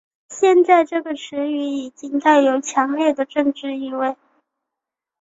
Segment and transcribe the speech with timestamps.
[0.29, 4.15] 现在这个词语已经带有强烈的政治意味。